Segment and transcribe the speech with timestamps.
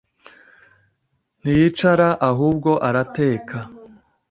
[1.41, 3.57] Ntiyicara ahubwo Arateka